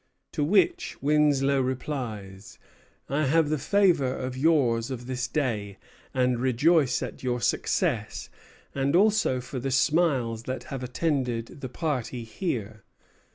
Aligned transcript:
To 0.31 0.43
which 0.43 0.97
Winslow 0.99 1.61
replies: 1.61 2.57
"I 3.07 3.25
have 3.25 3.49
the 3.49 3.59
favor 3.59 4.11
of 4.11 4.35
yours 4.35 4.89
of 4.89 5.05
this 5.05 5.27
day, 5.27 5.77
and 6.11 6.39
rejoice 6.39 7.03
at 7.03 7.21
your 7.21 7.39
success, 7.39 8.31
and 8.73 8.95
also 8.95 9.39
for 9.39 9.59
the 9.59 9.69
smiles 9.69 10.41
that 10.45 10.63
have 10.73 10.81
attended 10.81 11.61
the 11.61 11.69
party 11.69 12.23
here." 12.23 12.83